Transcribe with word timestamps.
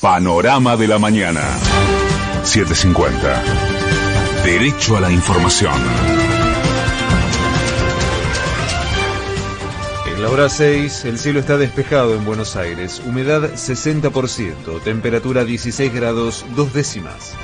Panorama 0.00 0.76
de 0.76 0.88
la 0.88 0.98
mañana. 0.98 1.42
750. 2.42 3.42
Derecho 4.44 4.96
a 4.96 5.00
la 5.00 5.10
información. 5.10 5.72
En 10.06 10.22
la 10.22 10.30
hora 10.30 10.48
6, 10.48 11.06
el 11.06 11.18
cielo 11.18 11.40
está 11.40 11.56
despejado 11.56 12.14
en 12.14 12.24
Buenos 12.24 12.56
Aires. 12.56 13.00
Humedad 13.04 13.52
60%. 13.54 14.82
Temperatura 14.82 15.44
16 15.44 15.92
grados 15.92 16.44
2 16.54 16.72
décimas. 16.72 17.34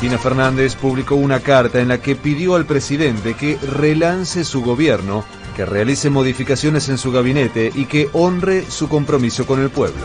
Cristina 0.00 0.18
Fernández 0.18 0.76
publicó 0.76 1.14
una 1.14 1.40
carta 1.40 1.78
en 1.78 1.88
la 1.88 2.00
que 2.00 2.16
pidió 2.16 2.54
al 2.54 2.64
presidente 2.64 3.34
que 3.34 3.58
relance 3.58 4.44
su 4.44 4.62
gobierno, 4.62 5.26
que 5.54 5.66
realice 5.66 6.08
modificaciones 6.08 6.88
en 6.88 6.96
su 6.96 7.12
gabinete 7.12 7.70
y 7.74 7.84
que 7.84 8.08
honre 8.14 8.64
su 8.66 8.88
compromiso 8.88 9.46
con 9.46 9.60
el 9.60 9.68
pueblo. 9.68 10.00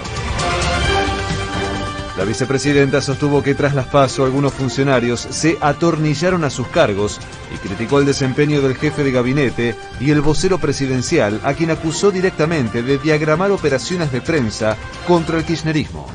La 2.18 2.26
vicepresidenta 2.26 3.00
sostuvo 3.00 3.42
que 3.42 3.56
tras 3.56 3.74
las 3.74 3.88
paso 3.88 4.26
algunos 4.26 4.52
funcionarios 4.52 5.22
se 5.22 5.58
atornillaron 5.62 6.44
a 6.44 6.50
sus 6.50 6.68
cargos 6.68 7.22
y 7.56 7.58
criticó 7.66 8.00
el 8.00 8.06
desempeño 8.06 8.62
del 8.62 8.76
jefe 8.76 9.02
de 9.02 9.14
gabinete 9.14 9.76
y 10.02 10.12
el 10.12 10.20
vocero 10.20 10.58
presidencial, 10.58 11.40
a 11.46 11.54
quien 11.54 11.72
acusó 11.72 12.12
directamente 12.12 12.84
de 12.84 12.98
diagramar 12.98 13.52
operaciones 13.52 14.12
de 14.12 14.20
prensa 14.20 14.76
contra 15.08 15.38
el 15.38 15.46
kirchnerismo. 15.46 16.06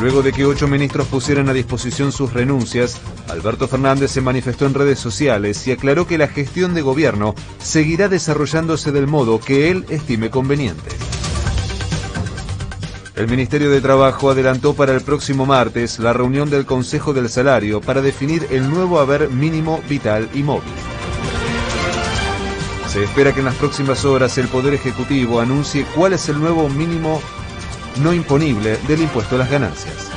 Luego 0.00 0.22
de 0.22 0.32
que 0.32 0.46
ocho 0.46 0.68
ministros 0.68 1.08
pusieran 1.08 1.48
a 1.48 1.52
disposición 1.52 2.12
sus 2.12 2.32
renuncias, 2.32 3.00
Alberto 3.28 3.66
Fernández 3.66 4.12
se 4.12 4.20
manifestó 4.20 4.66
en 4.66 4.74
redes 4.74 5.00
sociales 5.00 5.66
y 5.66 5.72
aclaró 5.72 6.06
que 6.06 6.18
la 6.18 6.28
gestión 6.28 6.72
de 6.72 6.82
gobierno 6.82 7.34
seguirá 7.58 8.08
desarrollándose 8.08 8.92
del 8.92 9.08
modo 9.08 9.40
que 9.40 9.70
él 9.72 9.86
estime 9.88 10.30
conveniente. 10.30 10.90
El 13.16 13.26
Ministerio 13.26 13.70
de 13.70 13.80
Trabajo 13.80 14.30
adelantó 14.30 14.74
para 14.74 14.94
el 14.94 15.00
próximo 15.00 15.46
martes 15.46 15.98
la 15.98 16.12
reunión 16.12 16.48
del 16.48 16.64
Consejo 16.64 17.12
del 17.12 17.28
Salario 17.28 17.80
para 17.80 18.00
definir 18.00 18.46
el 18.50 18.70
nuevo 18.70 19.00
haber 19.00 19.28
mínimo 19.30 19.82
vital 19.88 20.28
y 20.32 20.44
móvil. 20.44 20.70
Se 22.86 23.02
espera 23.02 23.34
que 23.34 23.40
en 23.40 23.46
las 23.46 23.56
próximas 23.56 24.04
horas 24.04 24.38
el 24.38 24.46
Poder 24.46 24.74
Ejecutivo 24.74 25.40
anuncie 25.40 25.84
cuál 25.96 26.12
es 26.12 26.28
el 26.28 26.38
nuevo 26.38 26.68
mínimo 26.68 27.20
no 27.98 28.12
imponible 28.12 28.78
del 28.88 29.02
impuesto 29.02 29.36
a 29.36 29.38
las 29.38 29.50
ganancias. 29.50 30.10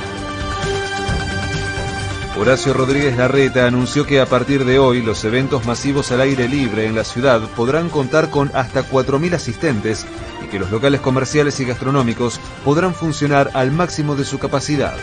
Horacio 2.38 2.72
Rodríguez 2.72 3.16
Larreta 3.16 3.66
anunció 3.66 4.06
que 4.06 4.20
a 4.20 4.26
partir 4.26 4.64
de 4.64 4.78
hoy 4.78 5.02
los 5.02 5.22
eventos 5.24 5.66
masivos 5.66 6.10
al 6.12 6.22
aire 6.22 6.48
libre 6.48 6.86
en 6.86 6.94
la 6.94 7.04
ciudad 7.04 7.40
podrán 7.54 7.90
contar 7.90 8.30
con 8.30 8.50
hasta 8.54 8.88
4.000 8.88 9.34
asistentes 9.34 10.06
y 10.42 10.48
que 10.48 10.58
los 10.58 10.70
locales 10.70 11.00
comerciales 11.00 11.60
y 11.60 11.66
gastronómicos 11.66 12.40
podrán 12.64 12.94
funcionar 12.94 13.50
al 13.52 13.70
máximo 13.70 14.16
de 14.16 14.24
su 14.24 14.38
capacidad. 14.38 14.94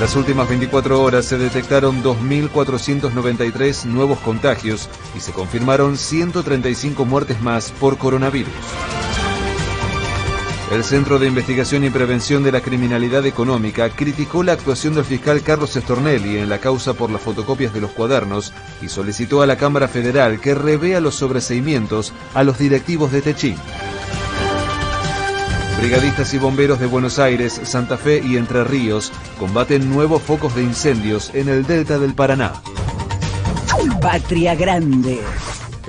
las 0.00 0.16
últimas 0.16 0.48
24 0.48 1.02
horas 1.02 1.24
se 1.24 1.38
detectaron 1.38 2.02
2.493 2.02 3.84
nuevos 3.84 4.18
contagios 4.20 4.88
y 5.16 5.20
se 5.20 5.32
confirmaron 5.32 5.96
135 5.96 7.04
muertes 7.04 7.40
más 7.40 7.70
por 7.72 7.98
coronavirus. 7.98 8.54
El 10.70 10.84
Centro 10.84 11.18
de 11.18 11.26
Investigación 11.26 11.84
y 11.84 11.90
Prevención 11.90 12.44
de 12.44 12.52
la 12.52 12.60
Criminalidad 12.60 13.26
Económica 13.26 13.90
criticó 13.90 14.44
la 14.44 14.52
actuación 14.52 14.94
del 14.94 15.04
fiscal 15.04 15.42
Carlos 15.42 15.74
Estornelli 15.74 16.38
en 16.38 16.48
la 16.48 16.58
causa 16.58 16.94
por 16.94 17.10
las 17.10 17.20
fotocopias 17.20 17.74
de 17.74 17.80
los 17.80 17.90
cuadernos 17.90 18.52
y 18.80 18.88
solicitó 18.88 19.42
a 19.42 19.46
la 19.46 19.56
Cámara 19.56 19.88
Federal 19.88 20.40
que 20.40 20.54
revea 20.54 21.00
los 21.00 21.16
sobreseimientos 21.16 22.12
a 22.34 22.44
los 22.44 22.56
directivos 22.58 23.10
de 23.10 23.20
Techín. 23.20 23.56
Brigadistas 25.80 26.32
y 26.34 26.38
bomberos 26.38 26.78
de 26.78 26.86
Buenos 26.86 27.18
Aires, 27.18 27.60
Santa 27.64 27.96
Fe 27.96 28.22
y 28.24 28.36
Entre 28.36 28.62
Ríos 28.62 29.10
combaten 29.40 29.90
nuevos 29.90 30.22
focos 30.22 30.54
de 30.54 30.62
incendios 30.62 31.32
en 31.34 31.48
el 31.48 31.66
delta 31.66 31.98
del 31.98 32.14
Paraná. 32.14 32.52
Patria 34.00 34.54
Grande. 34.54 35.20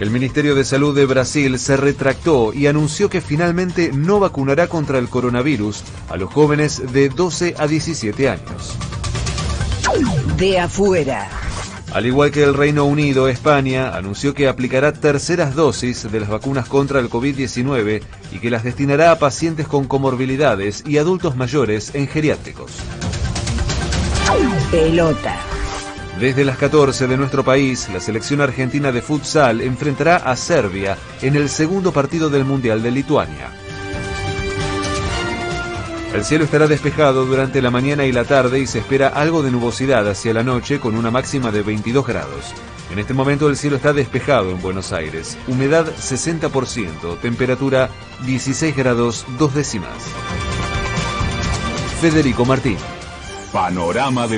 El 0.02 0.10
Ministerio 0.10 0.56
de 0.56 0.64
Salud 0.64 0.96
de 0.96 1.06
Brasil 1.06 1.60
se 1.60 1.78
retractó 1.78 2.54
y 2.56 2.66
anunció 2.66 3.08
que 3.08 3.22
finalmente 3.22 3.92
no 3.94 4.20
vacunará 4.20 4.68
contra 4.68 4.98
el 4.98 5.10
coronavirus 5.10 5.84
a 6.10 6.18
los 6.18 6.34
jóvenes 6.34 6.92
de 6.92 7.10
12 7.10 7.54
a 7.56 7.68
17 7.68 8.28
años. 8.28 8.76
De 10.38 10.60
afuera. 10.60 11.30
Al 11.94 12.08
igual 12.08 12.32
que 12.32 12.42
el 12.44 12.56
Reino 12.56 12.86
Unido, 12.86 13.28
España 13.28 13.96
anunció 13.96 14.34
que 14.34 14.48
aplicará 14.48 14.92
terceras 14.92 15.54
dosis 15.54 16.12
de 16.12 16.20
las 16.20 16.30
vacunas 16.30 16.68
contra 16.68 17.00
el 17.00 17.08
COVID-19 17.08 18.02
y 18.32 18.40
que 18.40 18.50
las 18.50 18.64
destinará 18.64 19.12
a 19.12 19.20
pacientes 19.20 19.68
con 19.68 19.86
comorbilidades 19.86 20.84
y 20.88 20.98
adultos 20.98 21.36
mayores 21.36 21.94
en 21.94 22.08
geriátricos. 22.08 22.72
Pelota. 24.72 25.51
Desde 26.22 26.46
las 26.46 26.58
14 26.58 27.08
de 27.08 27.18
nuestro 27.18 27.44
país, 27.44 27.90
la 27.92 28.00
selección 28.00 28.42
argentina 28.42 28.92
de 28.92 29.02
futsal 29.02 29.60
enfrentará 29.60 30.18
a 30.18 30.36
Serbia 30.36 30.96
en 31.24 31.36
el 31.36 31.50
segundo 31.50 31.92
partido 31.92 32.30
del 32.30 32.46
Mundial 32.46 32.84
de 32.84 32.92
Lituania. 32.92 33.50
El 36.14 36.24
cielo 36.24 36.44
estará 36.44 36.68
despejado 36.68 37.26
durante 37.26 37.60
la 37.60 37.72
mañana 37.72 38.06
y 38.06 38.12
la 38.12 38.24
tarde 38.24 38.60
y 38.60 38.68
se 38.68 38.78
espera 38.78 39.08
algo 39.08 39.42
de 39.42 39.50
nubosidad 39.50 40.08
hacia 40.08 40.32
la 40.32 40.44
noche 40.44 40.80
con 40.80 40.96
una 40.96 41.10
máxima 41.10 41.50
de 41.50 41.64
22 41.64 42.06
grados. 42.06 42.54
En 42.92 43.00
este 43.00 43.16
momento 43.16 43.50
el 43.50 43.58
cielo 43.58 43.78
está 43.78 43.92
despejado 43.92 44.52
en 44.52 44.62
Buenos 44.62 44.94
Aires, 44.94 45.40
humedad 45.48 45.88
60%, 45.88 47.20
temperatura 47.20 47.90
16 48.28 48.78
grados 48.78 49.26
2 49.40 49.56
décimas. 49.56 49.98
Federico 52.00 52.46
Martín. 52.46 52.78
Panorama 53.52 54.28
de 54.28 54.38